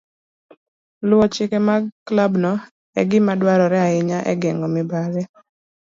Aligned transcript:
Luwo 1.07 1.25
chike 1.33 1.57
mag 1.67 1.83
klabno 2.07 2.51
en 2.99 3.07
gima 3.09 3.33
dwarore 3.41 3.77
ahinya 3.87 4.19
e 4.31 4.33
geng'o 4.41 4.67
mibadhi. 4.75 5.23